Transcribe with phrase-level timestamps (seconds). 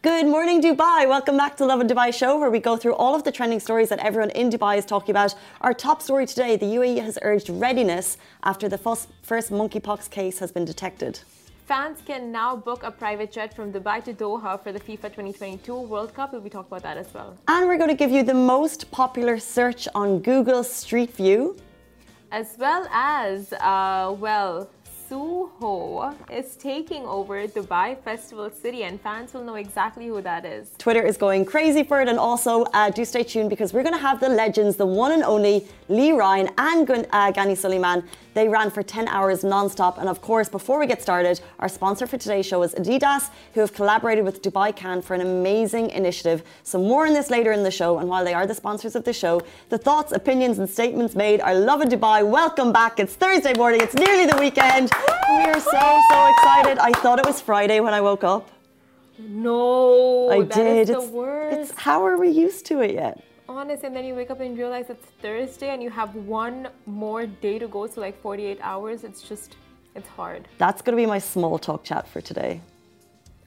[0.00, 1.08] Good morning, Dubai.
[1.08, 3.88] Welcome back to Lovin Dubai show, where we go through all of the trending stories
[3.88, 5.34] that everyone in Dubai is talking about.
[5.60, 10.52] Our top story today the UAE has urged readiness after the first monkeypox case has
[10.52, 11.18] been detected.
[11.66, 15.74] Fans can now book a private jet from Dubai to Doha for the FIFA 2022
[15.74, 16.32] World Cup.
[16.32, 17.36] We'll be talking about that as well.
[17.48, 21.56] And we're going to give you the most popular search on Google Street View.
[22.30, 24.70] As well as, uh, well,
[25.08, 30.72] Suho is taking over Dubai Festival City, and fans will know exactly who that is.
[30.76, 33.94] Twitter is going crazy for it, and also uh, do stay tuned because we're going
[33.94, 38.04] to have the legends, the one and only Lee Ryan and Gun- uh, Ghani Souleymane.
[38.34, 42.06] They ran for 10 hours non-stop, and of course, before we get started, our sponsor
[42.06, 46.42] for today's show is Adidas, who have collaborated with Dubai Can for an amazing initiative.
[46.62, 49.04] So more on this later in the show, and while they are the sponsors of
[49.04, 52.28] the show, the thoughts, opinions, and statements made are Lovin Dubai.
[52.28, 53.00] Welcome back.
[53.00, 53.80] It's Thursday morning.
[53.80, 54.90] It's nearly the weekend.
[55.30, 56.78] We are so, so excited.
[56.78, 58.50] I thought it was Friday when I woke up.
[59.18, 60.88] No, I did.
[60.88, 61.72] it's the worst.
[61.72, 63.24] It's, how are we used to it yet?
[63.48, 67.26] Honest, and then you wake up and realize it's Thursday and you have one more
[67.26, 69.04] day to go, so like 48 hours.
[69.04, 69.56] It's just,
[69.94, 70.46] it's hard.
[70.58, 72.60] That's to be my small talk chat for today.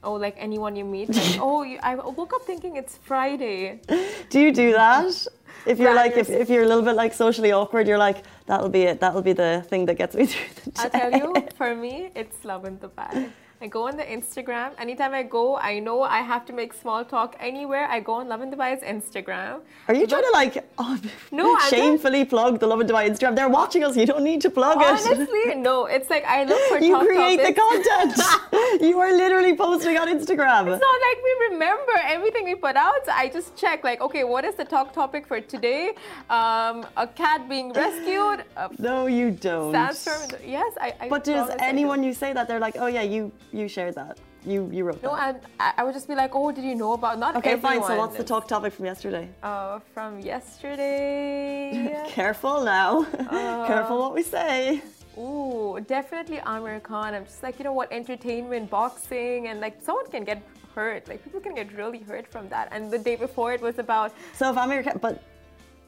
[0.02, 1.08] Oh, like anyone you meet?
[1.10, 3.80] Like, oh, you, I woke up thinking it's Friday.
[4.28, 5.26] Do you do that?
[5.66, 8.68] If you're like, if, if you're a little bit like socially awkward, you're like, that'll
[8.68, 8.98] be it.
[8.98, 10.82] That'll be the thing that gets me through the day.
[10.82, 13.30] I'll tell you, for me, it's love in the Dubai.
[13.62, 14.72] I go on the Instagram.
[14.76, 17.86] Anytime I go, I know I have to make small talk anywhere.
[17.86, 19.60] I go on Lovin Dubai's Instagram.
[19.86, 20.98] Are you trying to like oh,
[21.30, 23.36] no, shamefully plug the Lovin Dubai Instagram?
[23.36, 23.96] They're watching us.
[23.96, 25.14] You don't need to plug Honestly, it.
[25.18, 25.86] Honestly, no.
[25.86, 27.54] It's like I look for you create topics.
[27.54, 28.82] the content.
[28.88, 30.62] you are literally posting on Instagram.
[30.72, 33.08] It's not like we remember everything we put out.
[33.08, 35.94] I just check like, okay, what is the talk topic for today?
[36.30, 38.44] Um, a cat being rescued.
[38.80, 39.70] no, you don't.
[39.70, 40.40] Sandstorm.
[40.44, 40.94] Yes, I.
[41.00, 44.18] I but does anyone you say that they're like, oh yeah, you you shared that.
[44.44, 45.34] You you wrote no, that.
[45.34, 47.80] No, and I would just be like, oh, did you know about not Okay, everyone.
[47.80, 47.88] fine.
[47.88, 49.28] So what's the talk topic from yesterday?
[49.42, 52.02] Uh, from yesterday.
[52.08, 53.06] Careful now.
[53.18, 54.82] Uh, Careful what we say.
[55.18, 57.14] Ooh, definitely Amir Khan.
[57.14, 60.42] I'm just like, you know what, entertainment, boxing, and like someone can get
[60.74, 61.06] hurt.
[61.06, 62.68] Like people can get really hurt from that.
[62.72, 64.12] And the day before it was about.
[64.34, 65.22] So if Amir Khan, but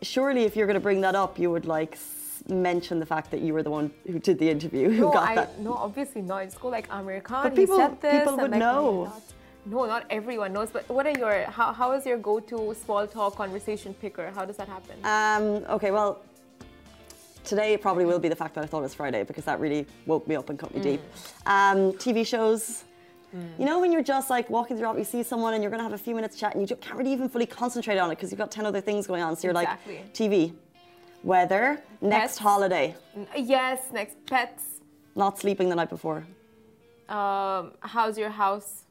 [0.03, 1.97] surely if you're going to bring that up, you would like
[2.49, 5.29] mention the fact that you were the one who did the interview, who no, got
[5.31, 5.59] I, that.
[5.61, 6.39] No, obviously not.
[6.39, 9.13] I just go like American, But people, he said this, people would like, know.
[9.67, 10.71] No, not everyone knows.
[10.71, 14.31] But what are your how, how is your go-to small talk conversation picker?
[14.31, 14.97] How does that happen?
[15.05, 16.23] Um, okay, well,
[17.45, 19.61] today it probably will be the fact that I thought it was Friday because that
[19.61, 20.85] really woke me up and cut me mm.
[20.85, 21.01] deep.
[21.47, 22.85] Um, TV shows.
[23.35, 23.59] Mm.
[23.59, 25.85] You know when you're just like walking through, you see someone and you're going to
[25.85, 28.17] have a few minutes chat and you just can't really even fully concentrate on it
[28.17, 29.35] because you've got ten other things going on.
[29.35, 29.97] So you're exactly.
[29.97, 30.55] like TV,
[31.25, 32.39] weather, next pets.
[32.39, 32.95] holiday.
[33.37, 34.81] Yes, next pets.
[35.17, 36.27] Not sleeping the night before.
[37.09, 38.85] Um, how's your house?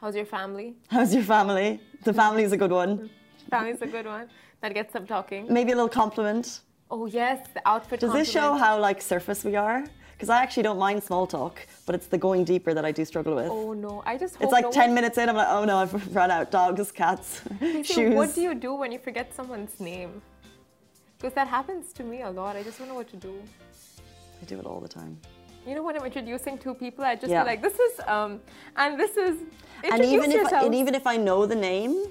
[0.00, 0.74] How's your family?
[0.90, 1.80] How's your family?
[2.02, 3.08] The family's a good one.
[3.50, 4.28] Family's a good one.
[4.60, 5.46] That gets them talking.
[5.48, 6.60] Maybe a little compliment.
[6.90, 8.00] Oh yes, the outfit.
[8.00, 8.26] Does compliment.
[8.26, 9.84] this show how like surface we are?
[10.12, 13.04] Because I actually don't mind small talk, but it's the going deeper that I do
[13.04, 13.48] struggle with.
[13.48, 14.36] Oh no, I just.
[14.40, 14.94] it's like no ten one...
[14.96, 16.50] minutes in, I'm like, oh no, I've run out.
[16.50, 17.42] Dogs, cats,
[17.84, 18.14] shoes.
[18.14, 20.20] What do you do when you forget someone's name?
[21.22, 22.56] Because that happens to me a lot.
[22.56, 23.40] I just don't know what to do.
[24.42, 25.16] I do it all the time.
[25.64, 27.44] You know, when I'm introducing two people, I just yeah.
[27.44, 28.40] like, "This is," um,
[28.74, 29.38] and this is.
[29.84, 32.06] and even if I, and even if I know the name,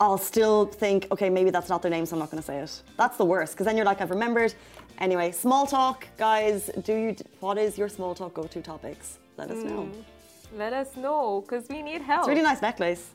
[0.00, 2.56] I'll still think, okay, maybe that's not their name, so I'm not going to say
[2.56, 2.82] it.
[2.96, 4.54] That's the worst, because then you're like, I've remembered.
[4.98, 6.70] Anyway, small talk, guys.
[6.84, 7.16] Do you?
[7.40, 9.18] What is your small talk go-to topics?
[9.36, 9.68] Let us mm.
[9.70, 9.90] know.
[10.56, 12.20] Let us know, because we need help.
[12.20, 13.10] It's a really nice necklace.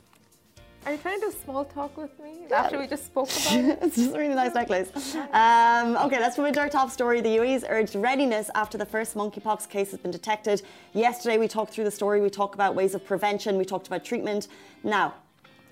[0.85, 2.61] Are you trying to do small talk with me yeah.
[2.61, 3.79] after we just spoke about it?
[3.81, 5.15] it's just a really nice necklace.
[5.33, 7.19] Um, okay, let's move into our top story.
[7.19, 10.61] The UAE's urged readiness after the first monkeypox case has been detected.
[10.93, 12.21] Yesterday, we talked through the story.
[12.21, 13.57] We talked about ways of prevention.
[13.57, 14.47] We talked about treatment.
[14.83, 15.15] Now,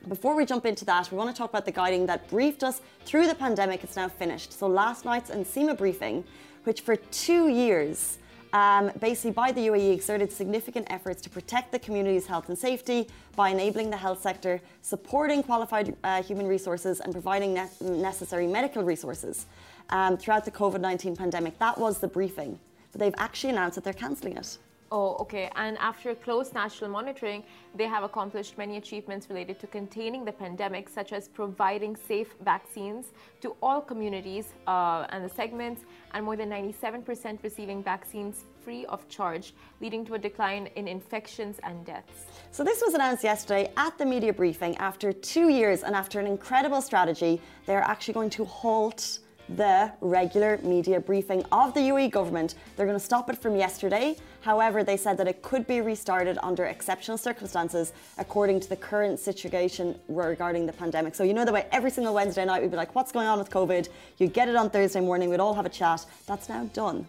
[0.07, 2.81] before we jump into that, we want to talk about the guiding that briefed us
[3.05, 3.83] through the pandemic.
[3.83, 4.53] It's now finished.
[4.53, 6.23] So last night's NCEMA briefing,
[6.65, 8.19] which for two years,
[8.55, 13.05] um, basically by the UAE exerted significant efforts to protect the community's health and safety
[13.35, 18.81] by enabling the health sector, supporting qualified uh, human resources, and providing ne necessary medical
[18.81, 19.45] resources
[19.89, 21.59] um, throughout the COVID 19 pandemic.
[21.59, 22.57] That was the briefing.
[22.93, 24.57] But they've actually announced that they're cancelling it.
[24.97, 25.51] Oh, okay.
[25.57, 27.43] And after close national monitoring,
[27.75, 33.07] they have accomplished many achievements related to containing the pandemic, such as providing safe vaccines
[33.41, 35.81] to all communities uh, and the segments,
[36.13, 41.59] and more than 97% receiving vaccines free of charge, leading to a decline in infections
[41.63, 42.27] and deaths.
[42.51, 44.77] So, this was announced yesterday at the media briefing.
[44.77, 49.19] After two years and after an incredible strategy, they're actually going to halt
[49.49, 52.55] the regular media briefing of the UAE government.
[52.75, 54.15] They're going to stop it from yesterday.
[54.41, 59.19] However, they said that it could be restarted under exceptional circumstances according to the current
[59.19, 61.15] situation regarding the pandemic.
[61.15, 63.39] So, you know, the way every single Wednesday night we'd be like, what's going on
[63.39, 63.89] with COVID?
[64.17, 66.05] You get it on Thursday morning, we'd all have a chat.
[66.27, 67.07] That's now done.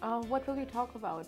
[0.00, 1.26] Uh, what will you talk about?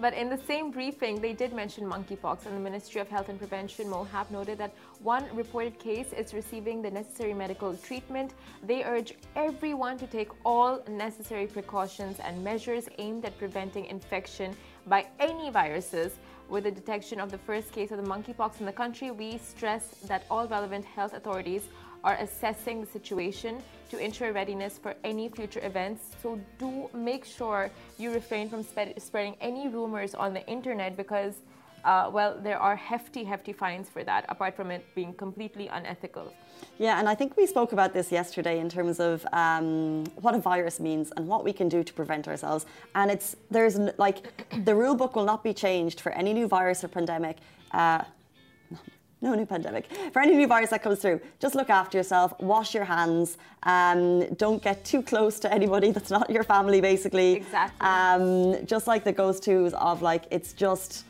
[0.00, 3.38] But in the same briefing, they did mention monkeypox, and the Ministry of Health and
[3.38, 8.34] Prevention, MOHAP, noted that one reported case is receiving the necessary medical treatment.
[8.64, 14.56] They urge everyone to take all necessary precautions and measures aimed at preventing infection
[14.86, 16.18] by any viruses.
[16.48, 19.86] With the detection of the first case of the monkeypox in the country, we stress
[20.08, 21.62] that all relevant health authorities
[22.04, 26.02] are assessing the situation to ensure readiness for any future events.
[26.22, 31.34] So do make sure you refrain from spread, spreading any rumors on the internet because,
[31.84, 36.32] uh, well, there are hefty, hefty fines for that, apart from it being completely unethical.
[36.78, 40.38] Yeah, and I think we spoke about this yesterday in terms of um, what a
[40.38, 42.66] virus means and what we can do to prevent ourselves.
[42.94, 44.18] And it's there's like
[44.64, 47.38] the rule book will not be changed for any new virus or pandemic.
[47.70, 48.04] Uh,
[49.24, 49.86] no new pandemic.
[50.12, 54.24] For any new virus that comes through, just look after yourself, wash your hands, um,
[54.34, 57.32] don't get too close to anybody that's not your family, basically.
[57.34, 57.86] Exactly.
[57.86, 61.04] Um, just like the goes tos of like, it's just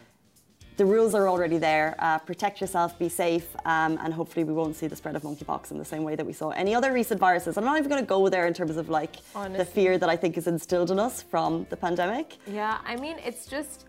[0.77, 1.95] the rules are already there.
[1.99, 5.71] Uh, protect yourself, be safe, um, and hopefully we won't see the spread of monkeypox
[5.71, 7.57] in the same way that we saw any other recent viruses.
[7.57, 9.59] I'm not even going to go there in terms of like Honestly.
[9.59, 12.37] the fear that I think is instilled in us from the pandemic.
[12.47, 13.87] Yeah, I mean, it's just.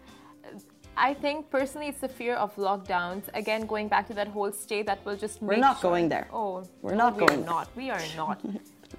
[0.97, 3.23] I think personally, it's the fear of lockdowns.
[3.33, 5.41] Again, going back to that whole state that will just.
[5.41, 6.27] Make We're not sure- going there.
[6.31, 7.67] Oh, We're not we going Are not.
[7.75, 8.39] We are not.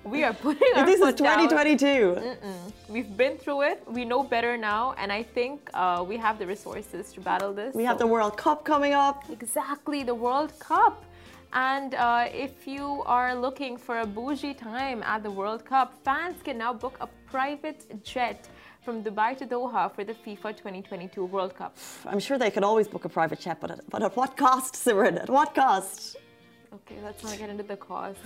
[0.04, 1.48] we are putting our This is foot down.
[1.48, 2.36] 2022.
[2.88, 3.82] We've been through it.
[3.88, 7.74] We know better now, and I think uh, we have the resources to battle this.
[7.74, 9.24] We have the World Cup coming up.
[9.30, 11.02] Exactly, the World Cup.
[11.52, 16.36] And uh, if you are looking for a bougie time at the World Cup, fans
[16.44, 18.48] can now book a private jet
[18.86, 21.76] from Dubai to Doha for the FIFA 2022 World Cup.
[22.06, 24.74] I'm sure they could always book a private jet, but at, but at what cost,
[24.74, 25.20] Simran?
[25.20, 26.16] At what cost?
[26.76, 28.18] Okay, let's not get into the cost.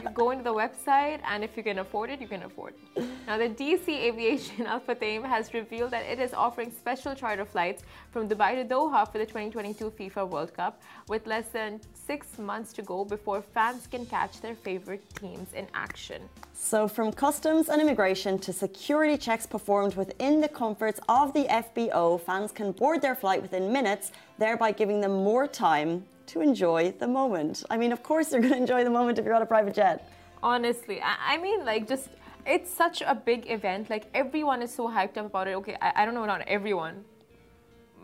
[0.00, 3.04] you go into the website, and if you can afford it, you can afford it.
[3.26, 7.82] Now, the DC Aviation Al Futtaim has revealed that it is offering special charter flights
[8.12, 12.72] from Dubai to Doha for the 2022 FIFA World Cup, with less than six months
[12.74, 16.22] to go before fans can catch their favorite teams in action.
[16.52, 22.20] So, from customs and immigration to security checks performed within the comforts of the FBO,
[22.20, 27.08] fans can board their flight within minutes, thereby giving them more time to enjoy the
[27.08, 27.64] moment.
[27.70, 29.74] I mean, of course, you're going to enjoy the moment if you're on a private
[29.74, 30.08] jet.
[30.42, 32.08] Honestly, I, I mean, like, just
[32.46, 33.90] it's such a big event.
[33.90, 35.54] Like, everyone is so hyped up about it.
[35.56, 37.04] Okay, I, I don't know, not everyone.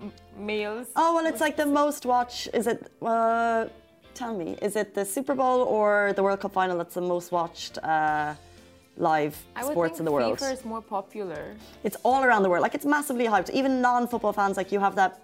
[0.02, 0.88] M- males.
[0.96, 2.48] Oh, well, it's like the most watch.
[2.52, 3.66] Is it, uh,
[4.14, 7.30] tell me, is it the Super Bowl or the World Cup final that's the most
[7.30, 8.34] watched uh,
[8.96, 10.38] live I sports in the world?
[10.38, 11.54] FIFA is more popular.
[11.84, 12.62] It's all around the world.
[12.62, 13.50] Like, it's massively hyped.
[13.50, 15.20] Even non football fans, like, you have that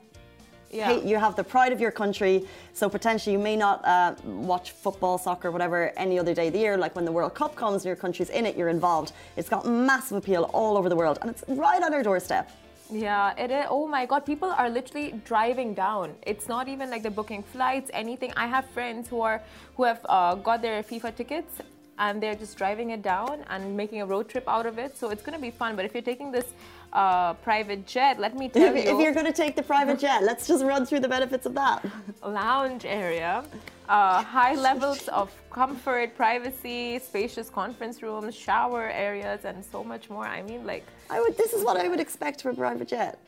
[0.70, 0.93] Yeah.
[0.93, 2.46] hey, you have the pride of your country.
[2.75, 6.61] So potentially you may not uh, watch football, soccer, whatever, any other day of the
[6.61, 6.76] year.
[6.76, 9.12] Like when the World Cup comes and your country's in it, you're involved.
[9.37, 12.50] It's got massive appeal all over the world, and it's right on our doorstep.
[12.93, 13.67] Yeah, it is.
[13.69, 16.14] Oh my God, people are literally driving down.
[16.22, 18.32] It's not even like they're booking flights, anything.
[18.37, 19.40] I have friends who are
[19.76, 21.61] who have uh, got their FIFA tickets
[21.99, 24.96] and they're just driving it down and making a road trip out of it.
[24.96, 25.76] So it's gonna be fun.
[25.76, 26.46] But if you're taking this
[26.93, 29.99] uh, private jet, let me tell If, you, if you're going to take the private
[30.05, 31.85] jet, let's just run through the benefits of that.
[32.25, 33.44] lounge area,
[33.89, 40.27] uh, high levels of comfort, privacy, spacious conference rooms, shower areas, and so much more.
[40.27, 41.37] I mean, like I would.
[41.37, 43.19] This is what I would expect from a private jet.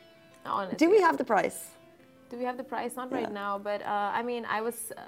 [0.47, 0.76] honestly.
[0.76, 1.69] Do we have the price?
[2.31, 2.97] Do we have the price?
[2.97, 5.02] Not right now, but uh, I mean, I was uh,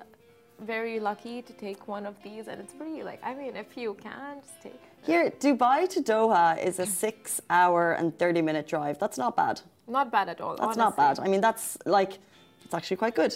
[0.61, 3.95] very lucky to take one of these, and it's pretty like, I mean, if you
[4.03, 4.81] can, just take it.
[5.03, 8.99] Here, Dubai to Doha is a six-hour and thirty-minute drive.
[8.99, 9.61] That's not bad.
[9.87, 10.57] Not bad at all.
[10.57, 11.21] That's not bad.
[11.21, 12.19] I mean, that's like,
[12.65, 13.35] it's actually quite good.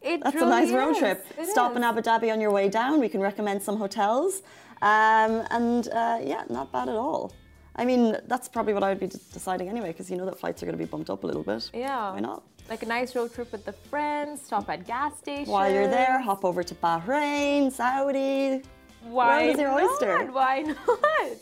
[0.00, 0.98] It That's truly a nice road is.
[0.98, 1.26] trip.
[1.36, 1.78] It Stop is.
[1.78, 3.00] in Abu Dhabi on your way down.
[3.00, 4.42] We can recommend some hotels.
[4.80, 7.32] Um, and uh, yeah, not bad at all.
[7.74, 10.62] I mean, that's probably what I would be deciding anyway, because you know that flights
[10.62, 11.68] are going to be bumped up a little bit.
[11.74, 12.12] Yeah.
[12.12, 12.44] Why not?
[12.68, 15.48] Like a nice road trip with the friends, stop at gas stations.
[15.48, 18.62] While you're there, hop over to Bahrain, Saudi.
[19.04, 20.26] Why is your oyster.
[20.32, 21.36] Why not?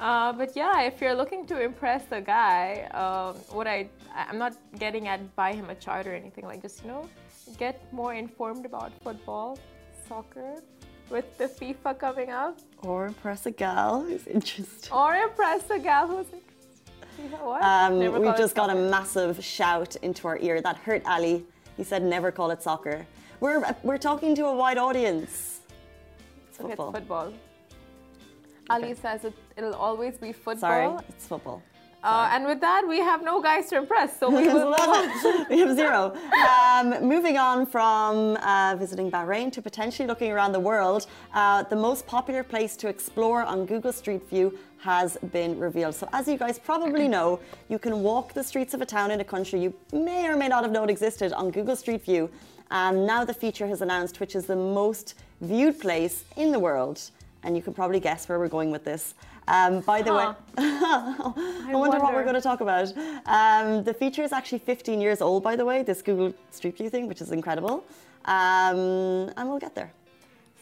[0.00, 4.54] Uh, but yeah, if you're looking to impress a guy, um, what I I'm not
[4.80, 7.08] getting at buy him a chart or anything like just you know
[7.58, 9.56] get more informed about football,
[10.08, 10.56] soccer,
[11.10, 14.90] with the FIFA coming up, Or impress a gal who's interested.
[14.90, 16.40] or impress a gal who's FIFA.
[17.40, 17.62] What?
[17.62, 20.60] Um, we call it just got a massive shout into our ear.
[20.60, 21.44] That hurt Ali.
[21.76, 23.06] He said, never call it soccer.
[23.40, 25.60] We're, we're talking to a wide audience.
[26.48, 26.92] It's Okay, it's football.
[26.92, 27.32] football.
[28.70, 30.56] Ali says it, it'll always be football.
[30.56, 31.62] Sorry, it's football.
[32.04, 34.70] Uh, and with that, we have no guys to impress, so we will
[35.50, 36.14] we have zero.
[36.46, 41.76] Um, moving on from uh, visiting Bahrain to potentially looking around the world, uh, the
[41.76, 45.94] most popular place to explore on Google Street View has been revealed.
[45.94, 49.20] So, as you guys probably know, you can walk the streets of a town in
[49.20, 52.28] a country you may or may not have known existed on Google Street View.
[52.70, 57.00] And now the feature has announced which is the most viewed place in the world.
[57.44, 59.14] And you can probably guess where we're going with this.
[59.46, 60.34] Um, by the Huh.
[60.56, 60.64] way,
[61.68, 62.92] I, wonder, what we're going to talk about.
[63.26, 66.88] Um, the feature is actually 15 years old, by the way, this Google Street View
[66.88, 67.84] thing, which is incredible.
[68.24, 69.92] Um, and we'll get there.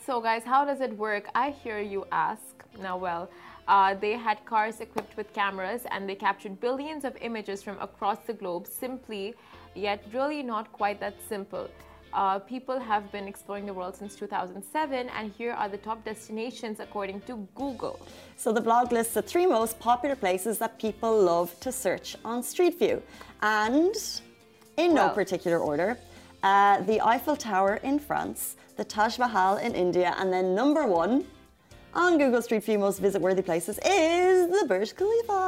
[0.04, 1.28] So, guys, how does it work?
[1.34, 2.42] I hear you ask.
[2.80, 3.30] Now, well,
[3.68, 8.18] uh, they had cars equipped with cameras and they captured billions of images from across
[8.26, 9.34] the globe simply,
[9.76, 11.68] yet really not quite that simple.
[12.12, 16.78] Uh, people have been exploring the world since 2007, and here are the top destinations
[16.78, 17.99] according to Google.
[18.37, 22.42] So the blog lists the three most popular places that people love to search on
[22.42, 23.02] Street View.
[23.40, 23.95] And
[24.76, 25.14] in no Well.
[25.14, 25.97] particular order,
[26.42, 31.25] uh, the Eiffel Tower in France, the Taj Mahal in India, and then number one
[31.95, 35.40] on Google Street View most visit worthy places is the Burj Khalifa.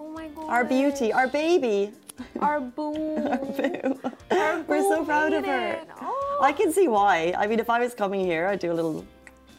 [0.00, 0.48] Oh my god.
[0.48, 1.92] Our beauty, our baby.
[2.40, 3.16] Our boo.
[4.30, 5.80] Our boo We're so proud of her.
[6.00, 6.40] Oh.
[6.42, 7.34] I can see why.
[7.36, 9.04] I mean, if I was coming here, I'd do a little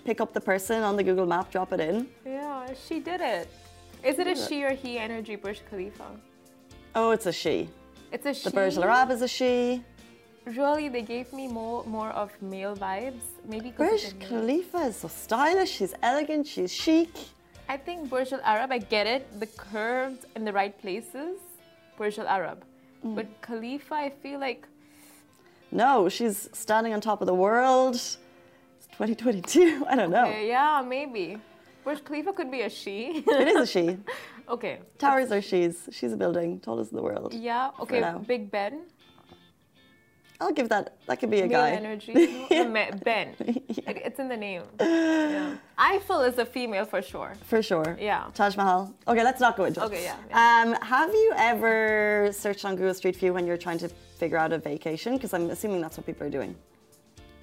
[0.05, 2.07] pick up the person on the Google map, drop it in.
[2.25, 3.47] Yeah, she did it.
[4.03, 6.07] Is it a she or he energy Burj Khalifa?
[6.95, 7.69] Oh, it's a she.
[8.11, 8.45] It's a she.
[8.45, 9.83] The Burj Al Arab is a she.
[10.45, 13.25] Really, they gave me more more of male vibes.
[13.45, 14.17] Maybe Burj.
[14.19, 15.71] Khalifa is so stylish.
[15.71, 16.47] She's elegant.
[16.47, 17.11] She's chic.
[17.67, 18.71] I think Burj Al Arab.
[18.71, 19.39] I get it.
[19.39, 21.48] The curves in the right places.
[21.99, 22.63] Burj Al Arab.
[23.05, 23.15] Mm.
[23.15, 24.67] But Khalifa, I feel like
[25.71, 27.95] No, she's standing on top of the world.
[27.95, 28.17] It's
[28.93, 29.85] 2022.
[29.89, 30.25] I don't know.
[30.25, 31.37] uh, yeah, maybe.
[31.83, 33.23] Burj Khalifa could be a she.
[33.27, 33.97] It is a she.
[34.55, 34.79] okay.
[34.97, 35.89] Towers are she's.
[35.91, 37.33] She's a building, tallest in the world.
[37.33, 37.71] Yeah.
[37.81, 38.01] Okay.
[38.25, 38.81] Big Ben.
[40.41, 40.95] I'll give that.
[41.07, 41.69] That could be a Male guy.
[41.71, 42.13] energy.
[43.03, 43.35] Ben.
[43.39, 44.63] It- it's in the name.
[44.79, 45.55] Yeah.
[45.77, 47.33] Eiffel is a female for sure.
[47.43, 47.97] For sure.
[47.99, 48.29] Yeah.
[48.33, 48.93] Taj Mahal.
[49.07, 49.85] Okay, let's not go into it.
[49.85, 53.89] Okay, yeah, Um, have you ever searched on Google Street View when you're trying to
[53.89, 55.13] figure out a vacation?
[55.15, 56.55] Because I'm assuming that's what people are doing.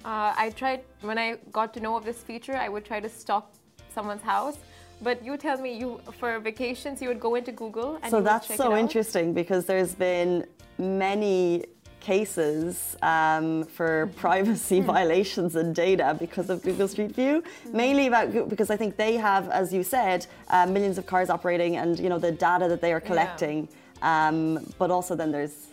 [0.05, 2.55] Uh, I tried when I got to know of this feature.
[2.55, 3.51] I would try to stalk
[3.93, 4.57] someone's house,
[5.01, 8.55] but you tell me you for vacations you would go into Google and So that's
[8.55, 10.45] so interesting because there's been
[10.77, 11.65] many
[11.99, 18.45] cases um, for privacy violations and data because of Google Street View, mainly about Goo-
[18.45, 22.09] because I think they have, as you said, uh, millions of cars operating and you
[22.09, 23.67] know the data that they are collecting.
[24.01, 25.67] Um, but also then there's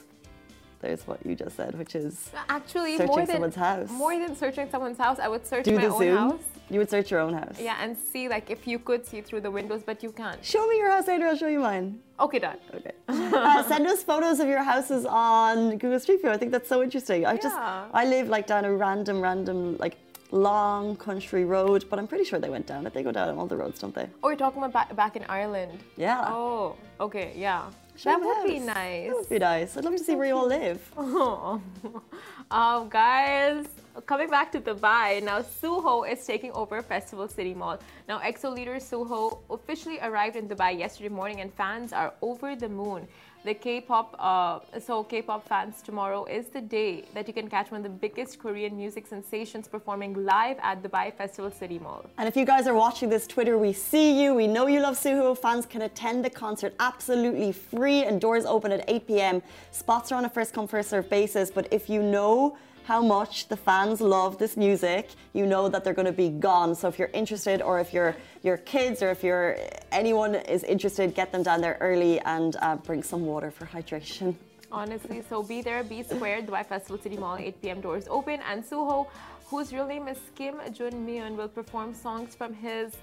[0.81, 3.91] there's what you just said, which is Actually, Searching more than someone's house.
[3.91, 6.17] more than searching someone's house, I would search do my own zoom.
[6.17, 6.41] house.
[6.71, 7.59] You would search your own house.
[7.61, 10.43] Yeah, and see like if you could see through the windows, but you can't.
[10.45, 11.27] Show me your house later.
[11.27, 12.01] I'll show you mine.
[12.19, 12.59] Okay, done.
[12.75, 12.93] Okay.
[13.09, 16.31] uh, send us photos of your houses on Google Street View.
[16.31, 17.27] I think that's so interesting.
[17.27, 19.97] I just I live like down a random, random like
[20.31, 22.95] long country road, but I'm pretty sure they went down it.
[22.95, 24.09] They go down all the roads, don't they?
[24.23, 25.79] Oh, you're talking about back in Ireland.
[25.97, 26.25] Yeah.
[26.29, 27.71] Oh, okay, yeah.
[28.03, 29.09] That would be nice.
[29.09, 29.77] That would be nice.
[29.77, 30.81] I'd love to see where you all live.
[30.97, 31.61] Oh.
[32.51, 33.67] um, guys,
[34.07, 37.79] coming back to Dubai, now Suho is taking over Festival City Mall.
[38.09, 42.69] Now, EXO leader Suho officially arrived in Dubai yesterday morning, and fans are over the
[42.69, 43.07] moon.
[43.45, 47.81] The K-pop, uh, so K-pop fans, tomorrow is the day that you can catch one
[47.81, 52.07] of the biggest Korean music sensations performing live at Dubai Festival City Mall.
[52.17, 54.33] And if you guys are watching this Twitter, we see you.
[54.35, 55.37] We know you love Suho.
[55.37, 59.43] Fans can attend the concert absolutely free and doors open at 8 p.m.
[59.73, 61.51] Spots are on a first come, first serve basis.
[61.51, 65.95] But if you know how much the fans love this music, you know that they're
[65.95, 66.75] going to be gone.
[66.75, 69.57] So if you're interested, or if your your kids, or if you're
[69.91, 74.35] anyone is interested, get them down there early and uh, bring some water for hydration.
[74.71, 76.47] Honestly, so be there, be squared.
[76.47, 77.81] Dubai Festival City Mall, 8 p.m.
[77.81, 78.41] doors open.
[78.51, 79.07] And Suho,
[79.47, 82.97] whose real name is Kim Jun Myun, will perform songs from his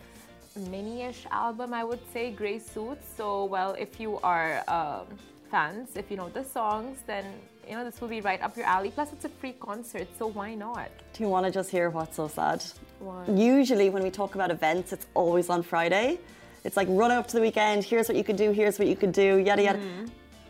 [0.69, 3.07] mini-ish album, I would say, Grey Suits.
[3.15, 5.07] So, well, if you are um,
[5.50, 7.25] fans, if you know the songs, then
[7.68, 8.91] you know this will be right up your alley.
[8.91, 10.89] Plus, it's a free concert, so why not?
[11.13, 12.63] Do you want to just hear what's so sad?
[13.00, 13.30] What?
[13.30, 16.20] Usually, when we talk about events, it's always on Friday.
[16.63, 17.84] It's like run up to the weekend.
[17.84, 18.51] Here's what you could do.
[18.51, 19.38] Here's what you could do.
[19.38, 19.80] Yada yada.
[19.80, 20.06] Mm-hmm.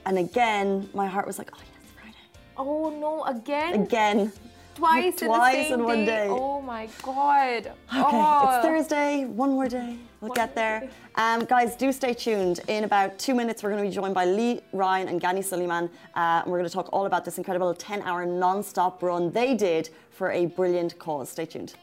[0.06, 2.18] And again, my heart was like, oh yes, Friday.
[2.58, 3.24] Oh no!
[3.26, 4.32] Again, Again.
[4.76, 6.28] Twice, twice in in one day.
[6.30, 7.68] Oh my god!
[7.68, 8.50] Okay, oh.
[8.56, 9.26] it's Thursday.
[9.26, 9.98] One more day.
[10.22, 10.90] We'll One get there.
[11.16, 12.62] Um, guys, do stay tuned.
[12.68, 15.90] In about two minutes, we're going to be joined by Lee Ryan and Ghani Souleymane.
[16.16, 19.32] Uh, and we're going to talk all about this incredible 10 hour non stop run
[19.32, 21.30] they did for a brilliant cause.
[21.30, 21.74] Stay tuned.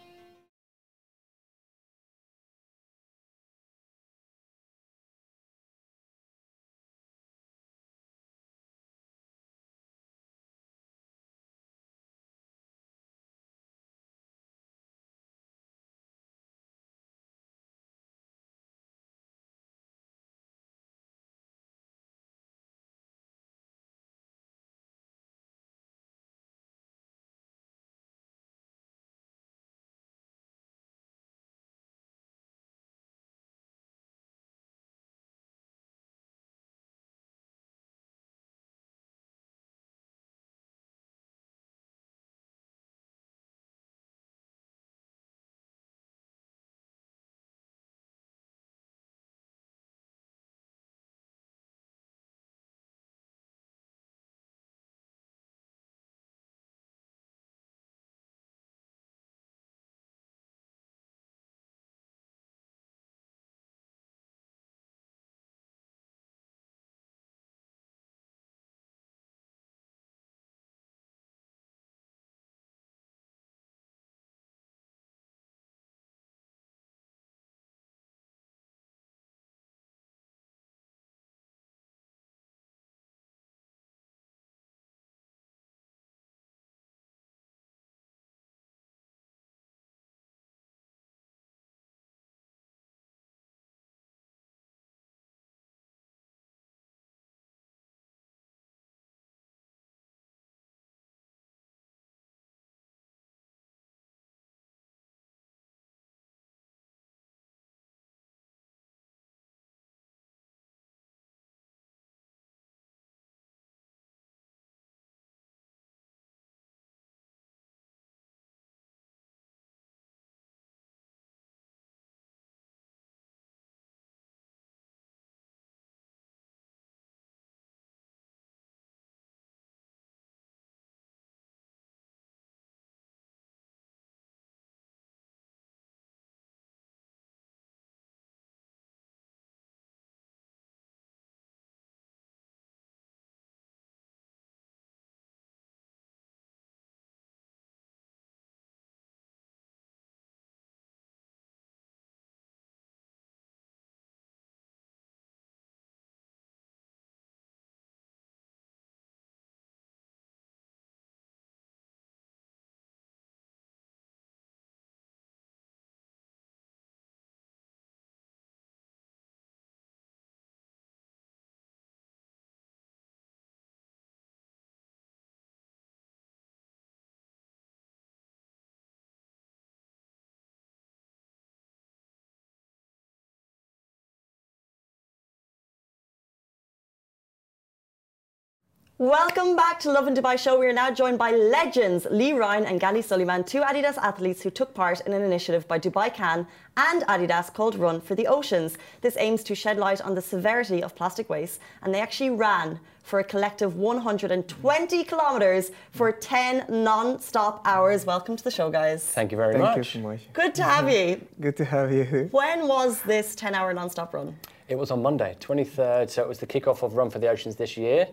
[189.01, 190.59] Welcome back to Lovin Dubai Show.
[190.59, 194.51] We are now joined by legends Lee Ryan and Ghani Souleymane, two Adidas athletes who
[194.51, 198.77] took part in an initiative by Dubai Can and Adidas called Run for the Oceans.
[199.01, 202.81] This aims to shed light on the severity of plastic waste, and they actually ran
[203.05, 208.05] for a collective 120 kilometres for 10 non stop hours.
[208.05, 209.05] Welcome to the show, guys.
[209.05, 209.77] Thank you very Thank much.
[209.77, 210.23] you so much.
[210.33, 211.25] Good to have you.
[211.41, 212.29] Good to have you.
[212.33, 214.35] When was this 10 hour non stop run?
[214.69, 217.57] It was on Monday, 23rd, so it was the kickoff of Run for the Oceans
[217.57, 218.07] this year.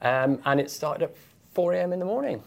[0.00, 1.16] Um, and it started at
[1.54, 1.92] 4 a.m.
[1.92, 2.42] in the morning.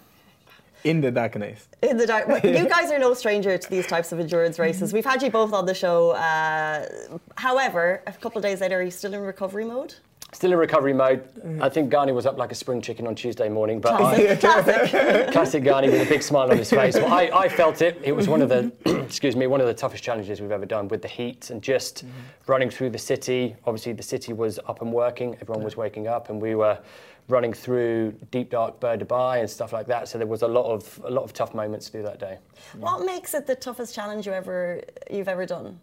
[0.86, 1.68] In the darkness.
[1.82, 2.28] In the dark.
[2.28, 4.94] But you guys are no stranger to these types of endurance races.
[4.94, 6.12] We've had you both on the show.
[6.12, 6.88] Uh,
[7.36, 9.96] however, a couple of days later, are you still in recovery mode?
[10.34, 11.28] Still in recovery mode.
[11.62, 14.90] I think Ghani was up like a spring chicken on Tuesday morning, but I, Classic.
[15.32, 16.96] classic Ghani with a big smile on his face.
[16.96, 18.00] Well, I, I felt it.
[18.02, 18.72] It was one of the,
[19.04, 22.06] excuse me, one of the toughest challenges we've ever done with the heat and just
[22.06, 22.10] mm.
[22.48, 23.58] running through the city.
[23.66, 25.36] Obviously, the city was up and working.
[25.42, 26.80] Everyone was waking up, and we were
[27.28, 30.08] running through deep dark Bur Dubai and stuff like that.
[30.08, 32.38] So there was a lot of a lot of tough moments to do that day.
[32.78, 35.80] What makes it the toughest challenge you ever you've ever done?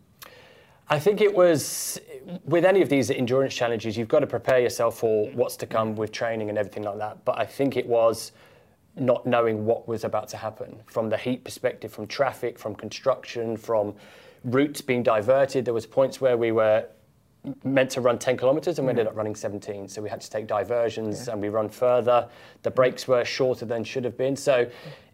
[0.90, 2.00] I think it was
[2.44, 5.94] with any of these endurance challenges, you've got to prepare yourself for what's to come
[5.96, 7.24] with training and everything like that.
[7.24, 8.32] But I think it was
[8.96, 13.56] not knowing what was about to happen from the heat perspective, from traffic, from construction,
[13.56, 13.94] from
[14.44, 15.64] routes being diverted.
[15.64, 16.86] There was points where we were
[17.64, 20.28] meant to run 10 kilometers and we ended up running 17 so we had to
[20.28, 22.28] take diversions and we run further
[22.62, 24.68] the breaks were shorter than should have been so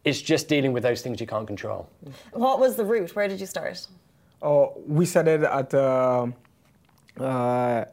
[0.05, 1.89] it's just dealing with those things you can't control
[2.33, 3.15] What was the route?
[3.15, 3.87] Where did you start?
[4.43, 6.27] Oh, we started at uh,
[7.19, 7.85] uh,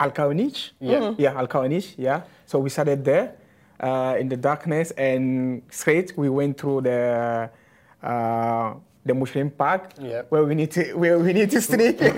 [0.00, 0.72] Al Khawaneej.
[0.80, 1.14] Yeah.
[1.18, 1.48] Yeah, Al
[1.96, 2.22] Yeah.
[2.46, 3.34] So we started there
[3.80, 7.50] uh, in the darkness, and straight we went through the
[8.02, 8.74] uh,
[9.06, 10.22] the Mushrif Park, Yeah.
[10.30, 12.00] where we need to where we need to sleep.
[12.00, 12.08] we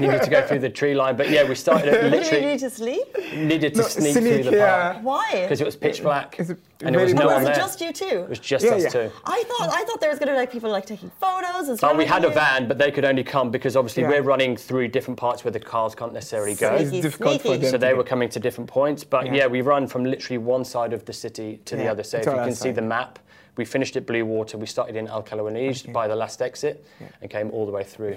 [0.00, 2.46] needed to go through the tree line but yeah we started at Did you literally
[2.46, 3.06] need to sleep?
[3.34, 4.92] needed to No, sneak, sneak, through the yeah.
[4.92, 5.28] park Why?
[5.42, 7.54] because it was pitch black It's and there was very no Oh, one was it
[7.54, 7.54] there.
[7.56, 8.18] just you two?
[8.22, 8.88] It was just Yeah, us yeah.
[8.90, 9.10] two.
[9.24, 11.76] I thought I thought there was going to be like people like taking photos and
[11.76, 11.90] stuff.
[11.92, 14.10] Oh, we had a van, but they could only come because obviously Yeah.
[14.10, 16.74] we're running through different parts where the cars can't necessarily go.
[16.76, 17.62] It's Sneaky, difficult for sneaky.
[17.62, 17.70] them.
[17.72, 19.02] So they were coming to different points.
[19.02, 19.34] But Yeah.
[19.34, 22.04] yeah, we run from literally one side of the city to the other.
[22.04, 23.18] So if you can see the map,
[23.58, 24.56] we finished at Blue Water.
[24.56, 26.86] We started in Al Khawaneej by the last exit
[27.20, 28.16] and came all the way through.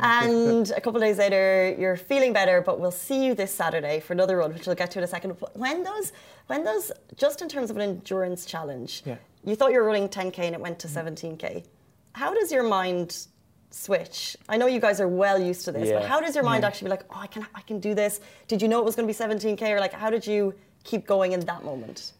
[0.00, 4.00] And a couple of days later, you're feeling better, but we'll see you this Saturday
[4.00, 5.36] for another run, which we'll get to in a second.
[5.38, 6.12] But When those,
[6.46, 9.16] when those, just in terms of an endurance challenge, Yeah.
[9.44, 11.64] you thought you were running 10k and it went to 17k.
[12.12, 13.26] How does your mind
[13.70, 14.36] switch?
[14.48, 16.86] I know you guys are well used to this, but how does your mind actually
[16.86, 18.20] be like, oh, I can, I can do this?
[18.48, 21.06] Did you know it was going to be 17k, or like, how did you keep
[21.06, 22.12] going in that moment?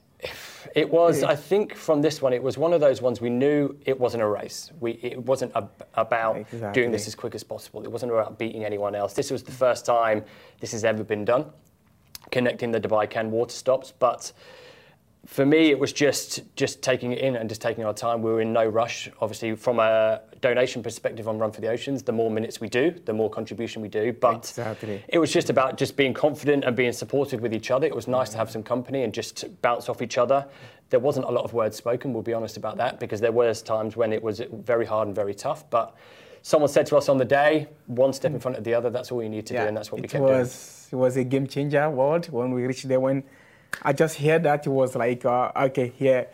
[0.75, 1.27] It was, hmm.
[1.27, 4.23] I think, from this one, it was one of those ones we knew it wasn't
[4.23, 4.71] a race.
[4.81, 6.73] We, it wasn't ab- about Exactly.
[6.81, 7.83] doing this as quick as possible.
[7.85, 9.13] It wasn't about beating anyone else.
[9.13, 10.25] This was the first time
[10.61, 11.47] this has ever been done,
[12.31, 13.93] connecting the Dubai Can water stops.
[13.93, 14.33] But
[15.27, 18.23] for me, it was just just taking it in and just taking our time.
[18.23, 19.09] We were in no rush.
[19.21, 22.91] Obviously, from a donation perspective on Run for the Oceans, the more minutes we do,
[23.05, 24.13] the more contribution we do.
[24.13, 25.03] But Exactly.
[25.09, 27.87] it was just about just being confident and being supportive with each other.
[27.87, 30.47] It was nice to have some company and just bounce off each other.
[30.91, 33.63] There wasn't a lot of words spoken, we'll be honest about that, because there was
[33.63, 35.69] times when it was very hard and very tough.
[35.71, 35.97] But
[36.43, 39.11] someone said to us on the day, one step in front of the other, that's
[39.11, 41.25] all you need to do, and that's what we it kept was, It was a
[41.25, 43.01] game changer world when we reached there.
[43.01, 43.25] When
[43.83, 46.29] I just heard that, it was like, uh, okay, here,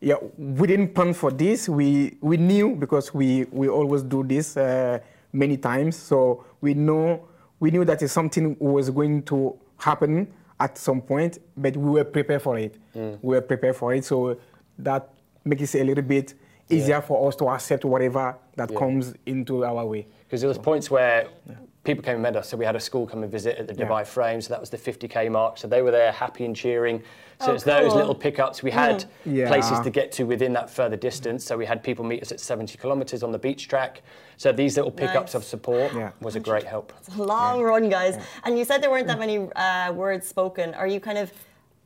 [0.00, 1.68] yeah, we didn't plan for this.
[1.68, 4.98] We we knew because we we always do this uh,
[5.32, 7.28] many times, so we know
[7.60, 12.42] we knew that something was going to happen at some point, but we were prepared
[12.42, 12.76] for it.
[12.94, 13.18] Mm.
[13.22, 14.38] We were prepared for it, so
[14.78, 15.10] that
[15.44, 16.34] makes it a little bit
[16.70, 18.78] easier for us to accept whatever that Yeah.
[18.78, 20.06] comes into our way.
[20.26, 21.26] Because there was points where
[21.84, 22.48] people came and met us.
[22.48, 23.86] So we had a school come and visit at the Yeah.
[23.88, 24.40] Dubai Frame.
[24.40, 25.56] So that was the 50k mark.
[25.58, 27.02] So they were there, happy and cheering.
[27.40, 28.62] So Oh, it's those little pickups.
[28.62, 29.48] We had Yeah.
[29.48, 31.42] places to get to within that further distance.
[31.44, 34.02] So we had people meet us at 70 kilometres on the beach track.
[34.36, 35.34] So these little pickups Nice.
[35.36, 36.10] of support Yeah.
[36.20, 36.92] was a great help.
[36.98, 38.18] It's a Long run, guys.
[38.44, 40.74] And you said there weren't that many uh, words spoken.
[40.74, 41.32] Are you kind of,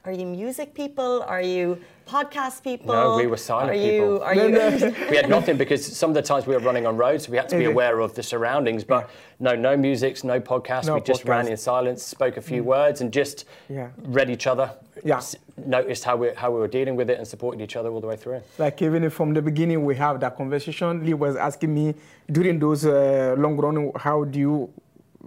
[0.04, 1.22] are you music people?
[1.26, 2.94] Are you podcast people?
[2.94, 4.22] No, we were silent are You, people.
[4.22, 4.52] are No, you?
[4.52, 4.94] no.
[5.10, 7.48] we had nothing because some of the times we were running on roads, we had
[7.48, 8.84] to be aware of the surroundings.
[8.84, 9.08] But
[9.40, 10.86] no, no music, no podcast.
[10.86, 13.88] No we just ran in silence, spoke a few words, and just Yeah.
[14.02, 14.70] read each other.
[15.04, 15.16] Yeah.
[15.18, 15.36] s-
[15.66, 18.08] Noticed how we how we were dealing with it and supported each other all the
[18.08, 18.40] way through.
[18.58, 21.06] Like even from the beginning, we have that conversation.
[21.06, 21.94] Lee was asking me
[22.30, 24.70] during those uh, long run, how do you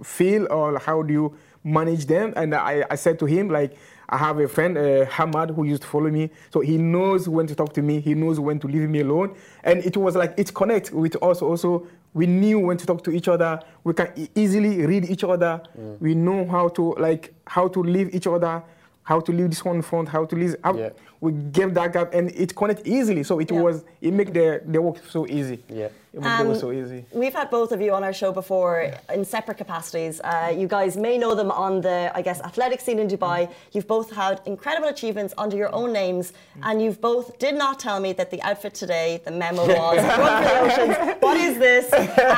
[0.04, 2.34] feel or how do you manage them?
[2.36, 3.72] And I, I said to him like,
[4.08, 7.46] I have a friend, uh, Hamad, who used to follow me, so he knows when
[7.46, 8.00] to talk to me.
[8.00, 11.42] He knows when to leave me alone, and it was like it connect with us.
[11.42, 13.60] Also, we knew when to talk to each other.
[13.84, 15.60] We can easily read each other.
[16.00, 18.62] We know how to like how to leave each other
[19.08, 20.54] how to leave this one in front, how to leave.
[20.62, 20.90] How, Yeah.
[21.20, 23.22] We gave that gap, and it connect easily.
[23.22, 23.62] So it Yeah.
[23.62, 25.64] was it make the the work so easy.
[25.68, 25.88] Yeah.
[26.18, 27.04] It make the work Um, so easy.
[27.12, 30.20] We've had both of you on our show before in separate capacities.
[30.20, 33.50] Uh, you guys may know them on the, I guess, athletic scene in Dubai.
[33.72, 38.00] You've both had incredible achievements under your own names, and you've both did not tell
[38.00, 41.16] me that the outfit today, the memo was Run for the Oceans.
[41.20, 41.86] What is this?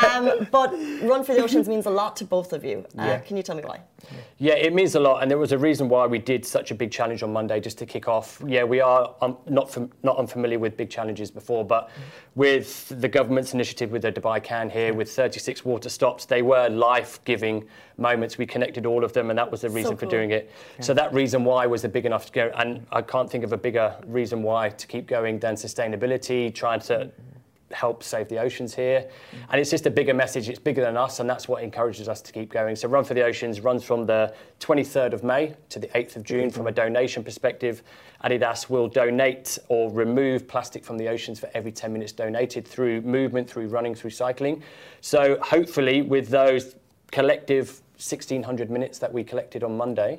[0.04, 2.84] Um, but Run for the Oceans means a lot to both of you.
[2.98, 3.18] Uh, Yeah.
[3.20, 3.80] Can you tell me why?
[4.38, 6.74] Yeah, it means a lot, and there was a reason why we did such a
[6.74, 8.42] big challenge on Monday just to kick off.
[8.46, 11.90] Yeah, we are um, not fam- not unfamiliar with big challenges before, but
[12.34, 16.68] with the government's initiative with the Dubai Can here, with 36 water stops, they were
[16.68, 18.38] life-giving moments.
[18.38, 20.10] We connected all of them, and that was the reason for cool.
[20.10, 20.50] doing it.
[20.80, 23.52] So that reason why was a big enough to go, and I can't think of
[23.52, 27.10] a bigger reason why to keep going than sustainability, trying to
[27.72, 29.08] help save the oceans here.
[29.50, 30.48] And it's just a bigger message.
[30.48, 32.76] It's bigger than us, and that's what encourages us to keep going.
[32.76, 36.24] So Run for the Oceans runs from the 23rd of May to the 8th of
[36.24, 36.50] June.
[36.50, 37.82] From a donation perspective,
[38.24, 43.00] Adidas will donate or remove plastic from the oceans for every 10 minutes donated through
[43.02, 44.62] movement, through running, through cycling.
[45.00, 46.74] So hopefully, with those
[47.10, 50.18] collective 1600 minutes that we collected on Monday,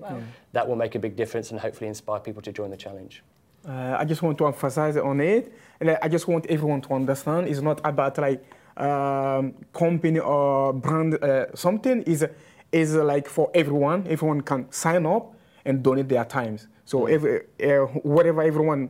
[0.53, 3.23] that will make a big difference and hopefully inspire people to join the challenge.
[3.67, 7.47] Uh, I just want to emphasize on it, and I just want everyone to understand
[7.47, 8.43] it's not about like
[8.77, 11.15] um, company or brand.
[11.23, 12.25] Uh, something is
[12.71, 14.07] is like for everyone.
[14.07, 16.67] Everyone can sign up and donate their times.
[16.85, 18.89] So every uh, whatever everyone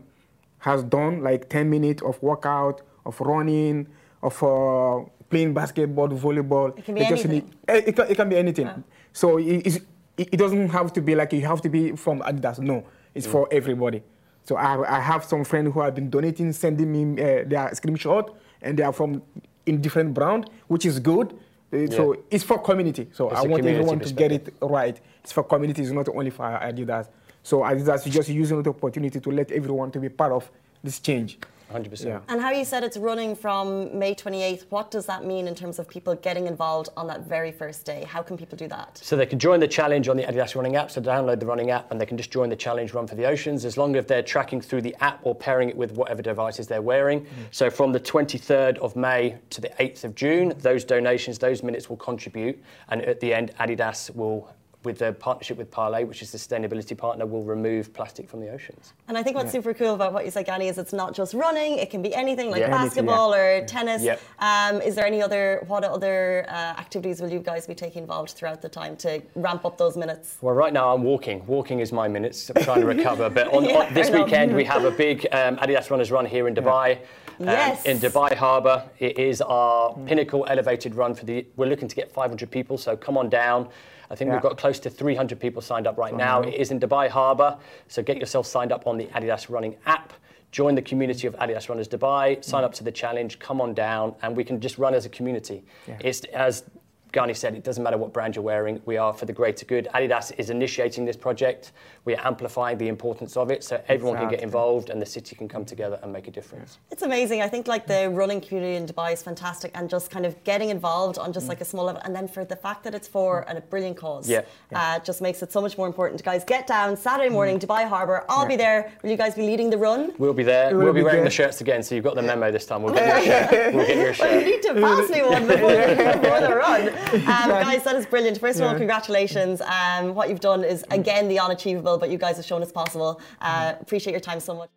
[0.60, 3.88] has done, like 10 minutes of workout, of running,
[4.22, 6.78] of uh, playing basketball, volleyball.
[6.78, 7.32] It can be just anything.
[7.50, 8.70] need- eh, it, can, it can be anything.
[9.12, 9.82] So it, it,
[10.18, 12.60] it doesn't have to be like you have to be from Adidas.
[12.60, 14.04] No, it's for everybody.
[14.44, 18.34] So I, I have some friends who have been donating, sending me uh, their screenshot,
[18.62, 19.22] and they are from
[19.66, 21.34] in different brand, which is good.
[21.74, 23.08] Uh, So it's for community.
[23.14, 25.00] So It's I want everyone to get it right.
[25.24, 25.82] It's for community.
[25.84, 27.08] It's not only for Adidas.
[27.44, 30.50] So Adidas is just using the opportunity to let everyone to be part of
[30.84, 31.38] this change.
[31.72, 32.06] 100%.
[32.06, 32.20] Yeah.
[32.28, 35.80] And how you said it's running from May 28th, what does that mean in terms
[35.80, 38.06] of people getting involved on that very first day?
[38.08, 39.00] How can people do that?
[39.02, 40.92] So they can join the challenge on the Adidas Running app.
[40.92, 43.26] So download the running app and they can just join the challenge Run for the
[43.26, 46.68] Oceans as long as they're tracking through the app or pairing it with whatever devices
[46.68, 47.22] they're wearing.
[47.22, 47.28] Mm.
[47.52, 51.90] So from the 23rd of May to the 8th of June, those donations, those minutes
[51.90, 52.62] will contribute.
[52.90, 54.50] And at the end, Adidas will,
[54.84, 58.50] with their partnership with Parley, which is the sustainability partner, will remove plastic from the
[58.50, 58.94] oceans.
[59.08, 61.34] And I think what's super cool about what you said, Ghani, is it's not just
[61.34, 62.68] running; it can be anything like Yeah.
[62.68, 64.02] Anything, basketball or tennis.
[64.02, 64.22] Yep.
[64.40, 68.32] Um, is there any other what other uh, activities will you guys be taking involved
[68.32, 70.38] throughout the time to ramp up those minutes?
[70.42, 71.46] Well, right now I'm walking.
[71.46, 72.50] Walking is my minutes.
[72.56, 73.30] I'm trying to recover.
[73.30, 76.48] But on, Yeah, on this weekend, we have a big um, Adidas Runners Run here
[76.48, 77.00] in Dubai.
[77.44, 77.86] Um, Yes.
[77.86, 78.84] In Dubai Harbour.
[79.00, 81.46] It is our pinnacle elevated run for the.
[81.56, 83.70] We're looking to get 500 people, so come on down.
[84.10, 86.42] I think we've got close to 300 people signed up right now.
[86.42, 90.12] It is in Dubai Harbour, so get yourself signed up on the Adidas Running app.
[90.52, 92.44] Join the community of Adidas Runners Dubai.
[92.44, 93.40] Sign up to the challenge.
[93.40, 95.64] Come on down, and we can just run as a community.
[96.02, 96.66] It's as
[97.14, 99.88] Ghani said, it doesn't matter what brand you're wearing, we are for the greater good.
[99.94, 101.74] Adidas is initiating this project.
[102.06, 105.36] We are amplifying the importance of it so everyone can get involved and the city
[105.36, 106.80] can come together and make a difference.
[106.90, 107.42] It's amazing.
[107.42, 110.70] I think like the running community in Dubai is fantastic, and just kind of getting
[110.70, 111.50] involved on just mm.
[111.50, 113.58] like a small level, and then for the fact that it's for mm.
[113.58, 114.42] a brilliant cause, Yeah.
[114.74, 116.24] Uh, just makes it so much more important.
[116.24, 117.34] Guys, get down Saturday mm.
[117.34, 118.26] morning, Dubai Harbour.
[118.30, 118.92] I'll be there.
[119.04, 120.14] Will you guys be leading the run?
[120.18, 120.70] We'll be there.
[120.76, 121.26] We'll We'll, be be wearing there.
[121.26, 122.84] the shirts again, so you've got the memo this time.
[122.84, 123.74] We'll get you a shirt.
[123.76, 124.46] We'll get you a Well, you shirt.
[124.46, 127.01] need to pass me one before, before the run.
[127.14, 128.40] Um, guys, that is brilliant.
[128.40, 129.62] First of all, congratulations.
[129.62, 133.20] Um, what you've done is, again, the unachievable, but you guys have shown it's possible.
[133.42, 134.70] Uh, appreciate your time so much.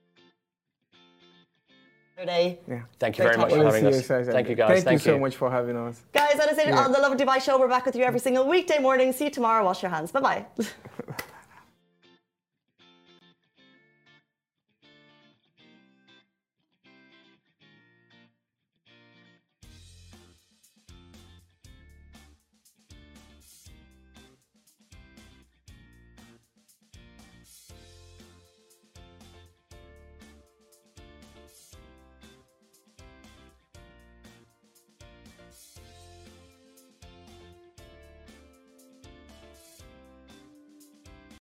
[2.18, 2.60] Today.
[2.68, 2.82] Yeah.
[3.00, 4.06] Thank you Great very much for having us.
[4.06, 4.68] see you, Thank you, guys.
[4.68, 6.00] Thank, Thank you so much for having us.
[6.12, 6.78] Guys, that is it Yeah.
[6.84, 7.58] on the Lovin Dubai show.
[7.58, 9.12] We're back with you every single weekday morning.
[9.12, 9.64] See you tomorrow.
[9.64, 10.12] Wash your hands.
[10.12, 10.46] Bye bye.